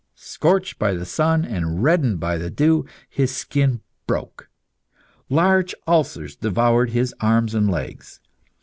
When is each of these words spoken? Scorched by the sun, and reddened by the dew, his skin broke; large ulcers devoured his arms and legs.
Scorched 0.15 0.79
by 0.79 0.95
the 0.95 1.05
sun, 1.05 1.45
and 1.45 1.83
reddened 1.83 2.19
by 2.19 2.39
the 2.39 2.49
dew, 2.49 2.87
his 3.07 3.35
skin 3.35 3.81
broke; 4.07 4.49
large 5.29 5.75
ulcers 5.87 6.35
devoured 6.35 6.89
his 6.89 7.13
arms 7.21 7.53
and 7.53 7.69
legs. 7.69 8.19